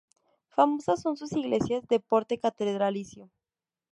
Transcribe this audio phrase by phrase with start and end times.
[0.49, 3.29] Famosas son sus iglesias de porte catedralicio.